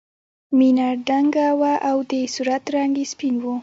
مینه 0.57 0.87
دنګه 1.07 1.47
وه 1.59 1.73
او 1.89 1.97
د 2.11 2.13
صورت 2.33 2.63
رنګ 2.75 2.93
یې 3.01 3.05
سپین 3.11 3.35
و 3.41 3.45